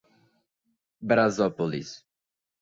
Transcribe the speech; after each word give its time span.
Brasópolis 1.11 2.01